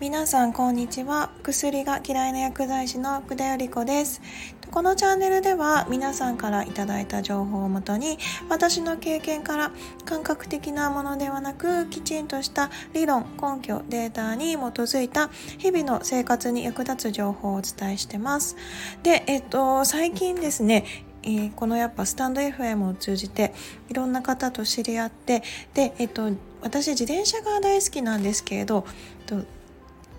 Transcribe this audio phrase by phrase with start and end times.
[0.00, 1.30] 皆さんこんにちは。
[1.42, 4.22] 薬が嫌いな薬剤師の福田より子です。
[4.70, 8.16] このチャンネルでは皆さんからいただいた情報をもとに
[8.48, 9.72] 私の経験から
[10.06, 15.28] 感覚的なものではなくきちんとした理論根拠データに基づいた
[15.58, 18.56] 日々の生活に役立つ情報をお伝えしてます。
[19.02, 23.52] でえっと最近ですねえー、このやっぱスタンド FM を通じて
[23.90, 25.42] いろんな方と知り合って
[25.74, 26.30] で、えっと、
[26.62, 28.86] 私自転車が大好きなんですけれど
[29.26, 29.42] と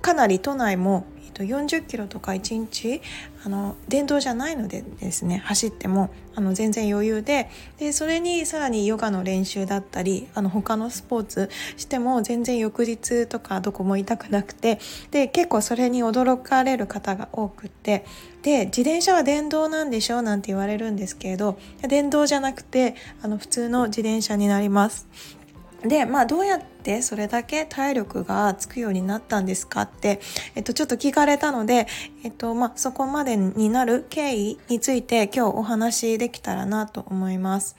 [0.01, 1.05] かなり都内も
[1.43, 3.01] 40キロとか1日
[3.43, 14.79] あの電動じゃないのでですね走ってもあの全然余裕ででそれにさらにヨガの練習だったりあの他のスポーツしても全然翌日とかどこも痛くなくて
[15.11, 18.05] で結構それに驚かれる方が多くって
[18.43, 21.57] で自転車は電動なんでしょうなんて言われるんですけれど
[21.87, 25.07] 電動じゃなくてあの普通の自転車になります。
[25.83, 30.19] でまあどうやってそれだけ体力がつくようになったんですかって、
[30.55, 31.87] えっと、ちょっと聞かれたので、
[32.23, 37.75] えっとまあ、そこまでになる経緯について今日お話しできたらなと思います。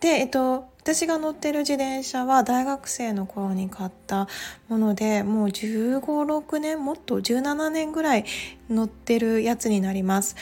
[0.00, 4.26] で、えっと、私が乗ってる自転車は大学生の頃に買った
[4.68, 8.24] ものでもう15、6年もっと17年ぐらい
[8.70, 10.36] 乗ってるやつになります。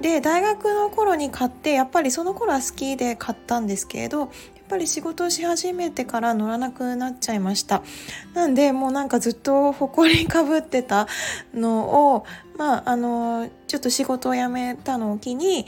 [0.00, 4.30] で大学の頃に買ってやっぱりその頃は好きで買ったんですけれど
[4.68, 7.82] ぱり仕事をし始めてから乗らなくなっちゃいました。
[8.34, 11.08] なんでもうなんかずっと埃かぶってた
[11.54, 12.24] のを
[12.56, 15.66] まああのちょっと仕事を辞めたのを機に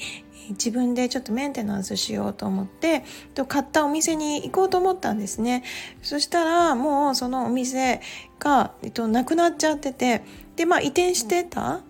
[0.50, 3.04] 自分でちょっとメンテナンスしようと思って
[3.34, 5.62] と買ったお店に行こうと思ったんですね。
[6.02, 8.00] そしたらもうそのお店
[8.38, 10.22] が、えっと、なくなっちゃってて
[10.56, 11.80] でまあ移転してた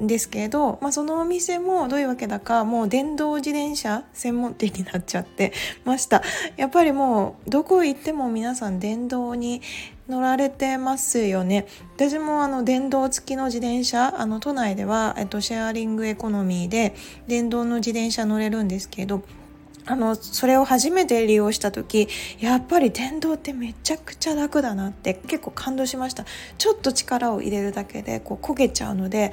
[0.00, 5.52] ですけど、まあ、そのお店もどういうわけだかもう電動自転車専門店になっちゃって
[5.84, 6.22] ました。
[6.56, 9.60] やっぱりもうどこ行っても皆さん電動に
[10.08, 11.66] 乗られてますよね。
[11.96, 16.94] 私もあの電動付きの自転車あの都内では、えっと、シェアリングエコノミーで
[17.26, 19.22] 電動の自転車乗れるんですけど
[19.88, 22.08] あのそれを初めて利用した時
[22.38, 26.26] やっぱり電動ってめちゃくちゃ楽だなって結構感動しました。
[26.58, 29.32] ちょっと力を入れるだけでこう焦げちゃうので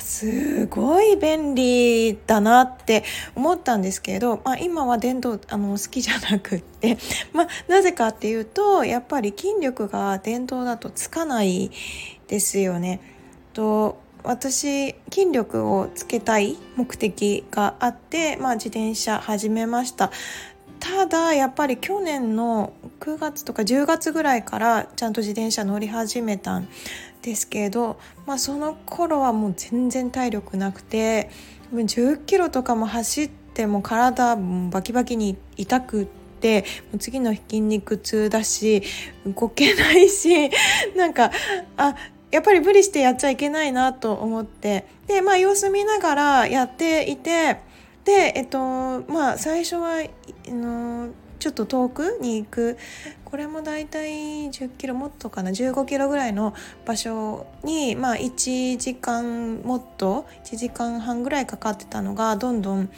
[0.00, 3.04] すごい便利だなって
[3.34, 6.98] 思ったんですけど、まあ、今は電動あの好きじゃなくって、
[7.32, 11.70] まあ、なぜかっていうとやっぱり筋力が電動だとつかない
[12.26, 13.00] ですよね。
[13.52, 20.10] と私筋力をつけたい目的があって、まあ、自転車始めました
[20.80, 26.68] ただやっぱり去年の9月とか10月ぐらいからちゃんと自転車乗り始めたん
[27.22, 31.30] ですけど、まあ、その頃はもう全然体力なくて
[31.72, 36.62] 10キロとかも走っても体バキバキに痛くって
[36.92, 38.82] もう次の筋肉痛だし
[39.26, 40.50] 動けないし
[40.96, 41.30] なんか
[41.76, 41.94] あ
[42.30, 44.84] やっぱり無理してやっちゃいけないなと思って。
[45.06, 47.56] でまあ様子見ながらやっていて
[48.08, 52.78] でえっとまあ最初はあのちょっと遠くに行く。
[53.26, 56.54] これもだいたい10キロもっとかな？15キロぐらいの
[56.86, 62.90] 場所に、まあ、1時間もっと1時間半ぐらいかかってたのがどんどん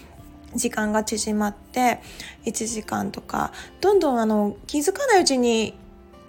[0.54, 2.00] 時間が縮まって
[2.44, 3.52] 1時間とか。
[3.80, 5.74] どんどんあの気づかないうちに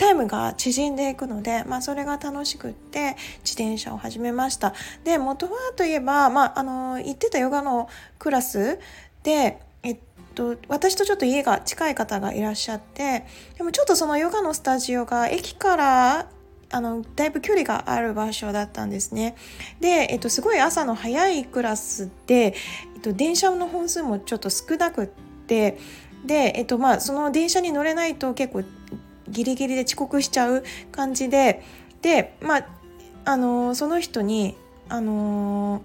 [0.02, 4.74] タイムが縮んでいくので、まあ、それが楽しくって自転車を始めました
[5.04, 8.80] で元はといえば、まあ、あの行ってたヨガのクラス
[9.22, 10.00] でえっ
[10.34, 13.28] と私とちょっと家が近い方がいらっしゃって
[13.60, 16.30] でもちょっとそのヨガのスタジオが駅から
[16.72, 19.36] あのだいぶ距離がある場所だったんですね。
[19.82, 22.56] で、えっと、すごい朝の早いクラスで、
[22.96, 25.08] えっと、電車の本数もちょっと少なくっ
[25.46, 25.78] て
[26.26, 28.64] で、えっとまあ、その電車に乗れないと結構
[29.32, 31.64] ギリギリで遅刻しちゃう感じで
[32.02, 32.68] でまあ
[33.24, 34.56] あの、その人に
[34.90, 35.84] あの、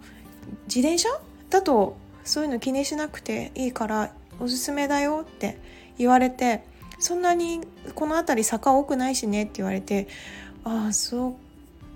[0.66, 1.08] 自転車？
[1.50, 5.58] だとそういうの気にしなくていいからおすすめだよって
[5.96, 6.64] 言われて
[6.98, 7.60] そんなに
[7.94, 10.08] この辺り坂多くないしねって言われて
[10.64, 11.36] ああそ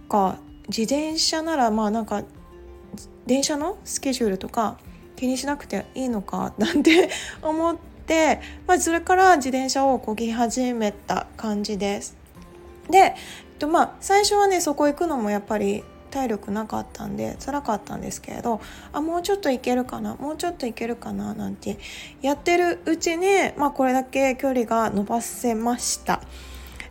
[0.07, 0.39] うか。
[0.69, 2.23] 自転車ならまあなんか
[3.27, 4.79] 電車のスケジュールとか
[5.17, 7.11] 気にしなくていいのかなんて
[7.43, 7.77] 思っ、
[8.67, 12.17] まあ、それから自転車をこぎ始めた感じです。
[12.91, 13.15] で、えっ
[13.59, 18.61] と、まあ最初はねそこ行くのもやっぱり体力なかったんで辛かったんですけれど
[18.93, 21.79] あもうちょっといけるかなもうちょっといけるかななんて
[22.21, 23.27] やってるうちに、
[23.57, 26.21] まあ、これだけ距離が伸ばせました。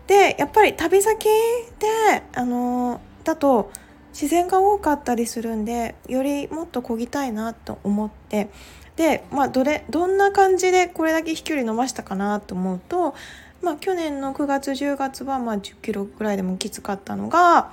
[0.08, 3.72] でやっぱり旅先であのだと
[4.12, 8.50] 自然が多かったりするんでよりもっと漕ぎたいなと思って
[9.00, 13.16] で、まあ、どれどんな感じでこれだけ飛距離伸ばしたかなと思うと、
[13.62, 17.72] まあ、去年の9月10月はまあ10キロぐらいでもきつかったのが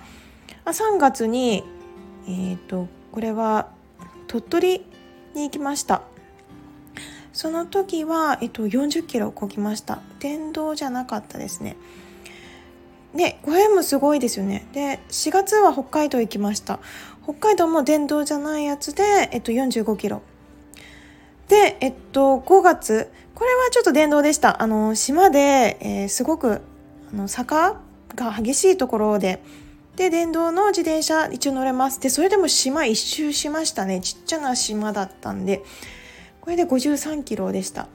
[0.67, 1.65] 3月に
[2.29, 3.71] えっ、ー、とこれは
[4.29, 4.87] 鳥取
[5.35, 6.03] に行きました。
[7.33, 10.01] その時は、えっと、40キロこぎました。
[10.21, 11.77] 電動じゃなかったですね。
[13.17, 14.69] でこれもすごいですよね。
[14.73, 16.79] で4月は北海道行きました。
[17.25, 20.23] 北海道も電動じゃないやつで、えっと、45キロ。
[21.49, 23.11] でえっと5月。
[23.35, 24.63] これはちょっと電動でした。
[24.63, 26.63] あの島で、えー、すごく
[27.13, 27.81] あの坂
[28.15, 29.43] が激しいところで。
[29.97, 32.01] で電動の自転車一応乗れます。
[32.01, 34.01] でそれでも島一周しましたね。
[34.01, 35.63] ちっちゃな島だったんで。
[36.41, 37.89] これで53キロでした。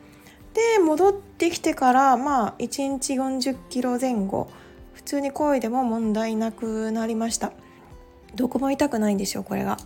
[0.53, 4.49] で戻ってきてからまあ1日40キロ前後。
[4.93, 7.53] 普通に漕いでも問題なくなりました。
[8.35, 9.77] どこも痛くないんですよこれが。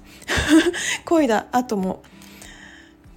[1.06, 2.04] 漕いだ後も。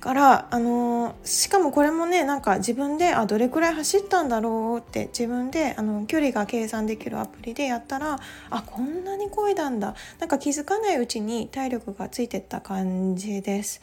[0.00, 13.82] からあのしかもこれもねなんか自分であどれくらい走ったんだろうって自分であの距離が計算できるアプリでやったらあこんなに漕いだんだなんか気づかないうちに体力がついてった感じです。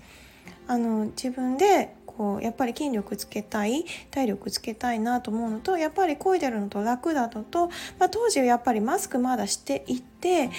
[0.68, 7.68] あの自分でこうやっぱり筋力つけたい体力つけたいなと思うのとやっぱり漕いでるのと楽だのと、
[8.00, 10.50] まあ、当時やっぱりマスクまだしていて、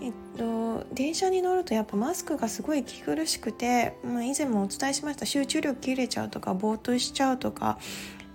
[0.00, 7.78] えっと、電車に乗るとやっぱマスクがすごい息苦しくて、まあ、以前もお伝えしました集中力切れちゃうとかぼーっとしちゃうとか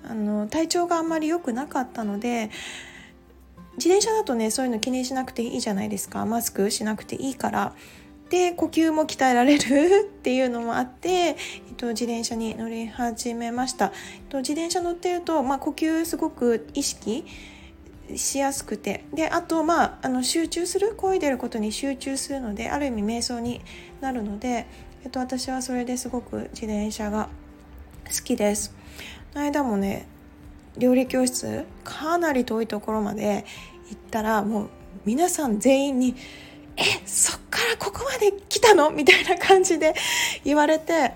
[0.04, 2.52] あの体調があんまり良くなかったので
[3.78, 7.74] 自転車だとねそういうの気にしなくていいじゃないですかマスクしなくていいから。
[8.30, 11.36] で呼吸も鍛えられるっていうのもあって、えっ
[11.78, 17.26] と、自転車に乗り始めました、えっと、自転車乗ってると、まあ、呼吸すごく意識
[18.16, 19.04] しやすくて。
[19.14, 23.62] であとまああの集中する漕いでることに集中するのである意味瞑想に
[24.00, 24.66] なるので、
[25.04, 27.30] えっと、私はそれですごく自転車が
[28.06, 28.74] 好きです。
[29.34, 30.08] この間もね
[30.78, 33.46] 料理教室かなり遠いところまで
[33.90, 34.70] 行ったらもう
[35.06, 36.16] 皆さん全員に
[36.78, 38.92] えそっからここまで来たの？
[38.92, 39.96] みたいな感じで
[40.44, 41.14] 言われて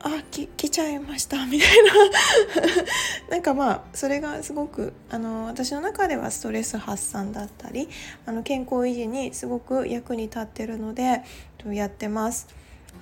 [0.00, 1.92] あき来ちゃいましたみたいな
[3.30, 7.88] なんかまあそれがすごくあの私の中ではストレス発散だったり
[8.24, 11.22] あの健康維持にすごく役に立ってるので
[11.72, 12.46] やってます。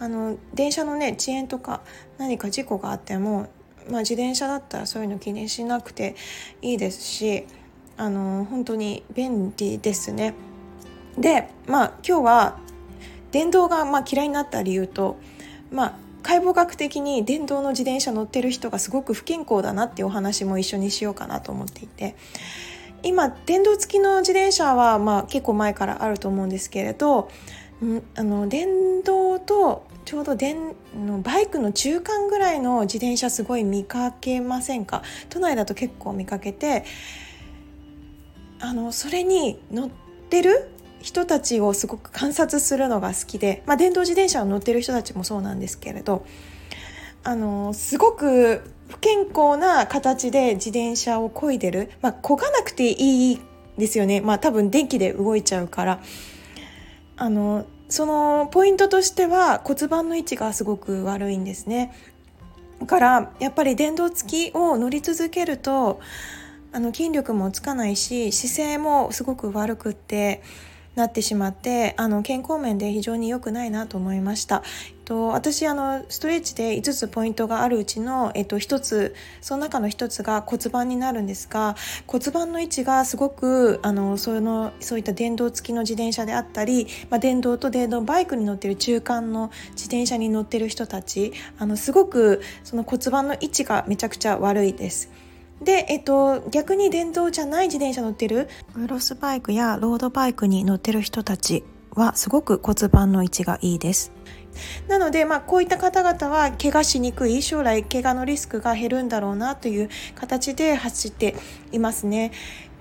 [0.01, 1.83] あの電車のね遅延とか
[2.19, 3.49] 何か事故があっても、
[3.89, 6.17] まあ、自転車だったらそういうの気にしなくて
[6.63, 7.47] いいですし
[7.97, 10.35] あの本当に便利ですね。
[11.19, 12.59] でまあ今日は
[13.31, 15.19] 電動がまあ嫌いになった理由と
[15.71, 22.17] まあ解剖学的に電動の自転車乗ってる人がすごく不健康だなっていうお話も一緒にしようかなと思っていて
[23.03, 27.29] 今電動付きの自転車はまあ結構前からあると思うんですけれど、
[27.83, 35.03] うん、あの電動とちょうど電のバイクの中間ぐらいの自転車すごい見かけませんか？
[35.29, 36.85] 都内だと結構見かけて
[38.61, 39.91] あのそれに乗っ
[40.31, 40.71] てる
[41.05, 46.25] 人たちをすごく観察するのが好きで、まあ、電動自転車を乗ってる人たちもそうなんですけれど
[47.23, 53.41] あのすごく不健康な形で自転車を漕いでる、まあ、漕がなくていい
[53.77, 56.03] ですよね、まあ、多分電気で動いちゃうから。
[57.17, 61.95] あのそのポイントとしては骨盤の位置がすごく悪いんですね。
[62.81, 66.01] だからやっぱり電動付きを乗り続けると
[66.73, 70.43] あの筋力もつかないし姿勢もすごく悪くって
[70.95, 74.63] なってしまってあの健康面で非常に良くないなと思いました。
[75.05, 95.11] と、私あのストレッチで5つポイントがあるうちの、えっと、1つその中の1つが骨盤になるんですが骨盤の位置がすごくあのそのそういった電動付きの自転車であったり、まあ、電動と電動バイクに乗ってる中間の自転車に乗ってる人たちあのすごくその骨盤の位置がめちゃくちゃ悪いです。
[95.65, 98.49] で、えっと、逆に電動じゃない自転車乗ってる？
[98.75, 104.13] クロスバイクやロードバイクに乗ってる人たちはすごく骨盤の位置がいいです。
[104.89, 111.35] なので、まあ、こういった方々は怪我しにくい将来怪我のリスクが減るんだろうなという形で走って
[111.73, 112.33] いますね。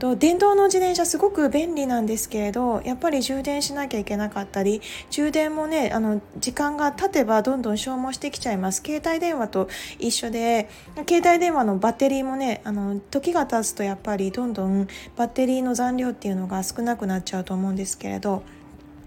[0.03, 10.67] と電動の自転車すごく便利なんですけれどやっぱり充電しなきゃいけなかったり充電もねあの時間が経てばどんどん消耗してきちゃいます携帯電話と一緒で
[11.07, 18.43] 携帯電話のバッテリーもねあの時が経つとやっぱりどんどんバッテリーの残量っていうのが少なくなっちゃうと思うんですけれど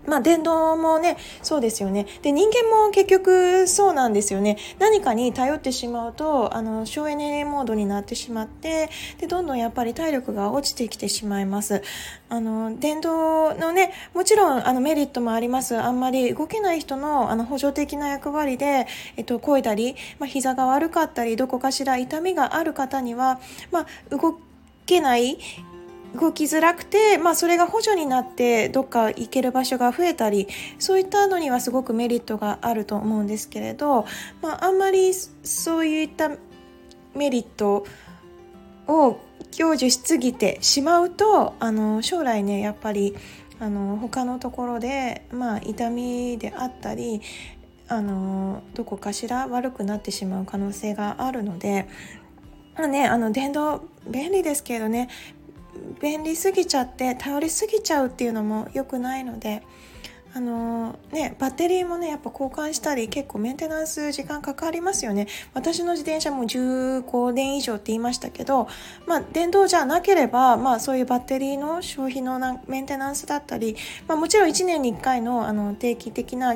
[0.06, 2.06] まあ、電動もね、そうですよね。
[2.22, 4.56] で、人間も結局そうなんですよね。
[4.78, 11.82] 何かに頼ってしまうと、あの、省エネモードになってしまって、で、どんどんやっぱり体力が落ちてきてしまいます。
[12.28, 15.76] あの、電動のね、もちろん、あの、メリットもあります。
[15.76, 18.86] あんまり動けない人の、あの、補助的な役割で、
[19.16, 23.86] えっと、漕いだり、まあ、膝が悪かったり、どこかしら痛みがある方には、まあ、
[24.16, 24.38] 動
[24.86, 25.38] けない
[26.16, 34.06] 動きづらくて、まあ、それが補助になってどっか行ける場所が増えたりそういったのにはすごくメリットがあると思うんですけれど、
[34.42, 36.30] まあ、あんまりそういった
[37.14, 37.87] メリット
[38.87, 39.18] を
[39.56, 43.16] 享受しすぎてしまうとあの将来ねやっぱり
[43.58, 47.23] あの他のところで、まあ、痛みであったり
[47.88, 51.88] あのどこかしら悪くなってしまう可能性があるので、
[52.76, 55.08] まあね、あの電動便利ですけどね
[56.00, 59.62] 便利すぎちゃって頼りすぎちゃうっていうのも良くないので。
[60.35, 68.68] あのね、バッテリーもねやっぱ交換したり結構メンテナンス時間かかりますよね私の自転車も15年以上って言いましたけど、
[69.06, 76.54] まあ、電動じゃなければ、まあ、そういうバッテリーの消費のメンテナンスだったり、まあ、もちろん1年に1回のあの定期的な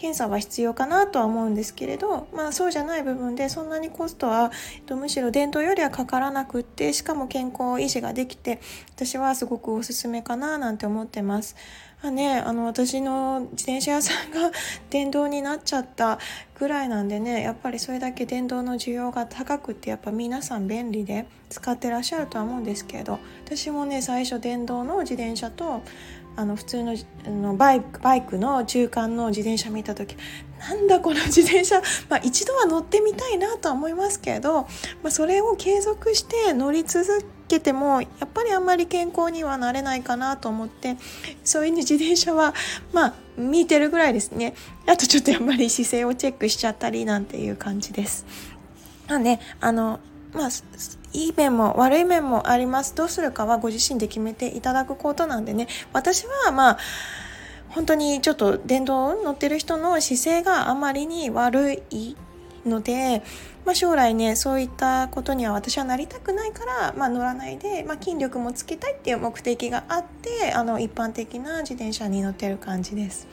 [0.00, 8.60] 検査は必要かなとは思うんですけれど、まあ、そうじゃない部分でそんなにコストは、えっと、むしろ電動よりはかからなくってしかも健康維持ができて
[8.96, 11.54] 私はすごくおすすめかななんて思ってます。
[12.02, 14.50] あね、あの私の自転車屋さんが
[14.88, 16.18] 電動になっちゃった
[16.58, 25.82] ぐらいなんでねやっぱりそれだけ電動の需要が高くってやっぱ皆さん便利で使ってらっしゃるとは思うんですけど私もね最初電動の自転車と
[26.40, 26.94] あの普通の
[27.26, 30.16] のバイクバイクの中間の自転車見た時
[30.58, 34.68] なんだこの自転車、まあ、一度は乗ってみたいなとは思いますけど、ま
[35.08, 40.96] あ、それを継続して乗り続けてもやっぱりあんまり健康にはなれないかなと思って
[41.44, 42.54] そういう自転車は
[42.94, 44.54] まあ見てるぐらいですね
[44.86, 48.24] あとちょっとやっぱり姿勢をチェックしちゃったりなんていう感じです。
[49.08, 50.00] まあねあの
[50.32, 50.48] まあ
[51.12, 56.78] いい面も悪い面もありますどうするかはご自身で決めていただくことなんでね私はまあ
[57.70, 62.16] 本当にちょっと電動乗ってる人の姿勢があまりに悪い
[62.66, 63.22] ので、
[63.64, 73.28] まあ、将来ねそういったことには私はなりたくないから、まあ、乗らないで、まあ、筋力もつけたいっていう目的があってあの一般的な自転車に乗ってる感じです。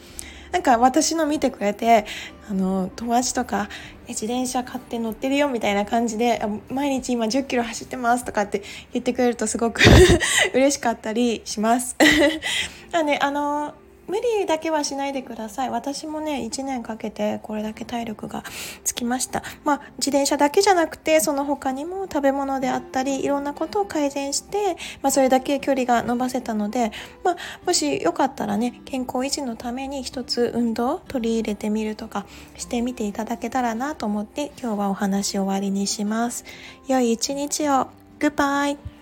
[0.58, 2.08] なんか私の見てくれて
[2.50, 3.70] あの友達とか
[4.08, 9.84] 自転車買って乗ってるよみたいな感じで毎日今10キロ走ってますとかって言ってくれるとすごく
[10.56, 11.96] 嬉しかったりします。
[12.92, 13.76] なのであの
[14.08, 15.70] 無理だけはしないでください。
[15.70, 18.44] 私もね1年かけてこれだけ体力が
[18.84, 19.44] つきました。
[19.64, 26.92] まあ自転車だけじゃなくてその他にも食べ物であったりいろんなことを改善して、まあ、それだけ距離が伸ばせたので、
[27.24, 27.36] まあ、
[27.66, 36.46] もしよかったらね健康維持のために一つ運動を取り入れてみるとかしてみていただけたらなと思って今日はお話終わりにします。
[36.88, 37.88] 良い一日を。
[38.20, 38.97] グッバイ